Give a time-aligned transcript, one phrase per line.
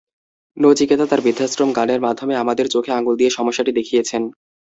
[0.57, 4.21] নচিকেতা তাঁর বৃদ্ধাশ্রম গানের মাধ্যমে আমাদের চোখে আঙুল দিয়ে সমস্যাটি দেখিয়েছেন।